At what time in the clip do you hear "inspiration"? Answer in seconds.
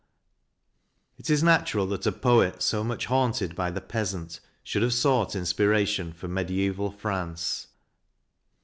5.35-6.11